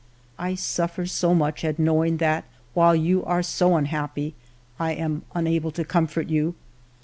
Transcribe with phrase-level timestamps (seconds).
[0.39, 4.33] I suf fer so much at knowing that while you are so un happy,
[4.79, 6.55] I am unable to comfort you.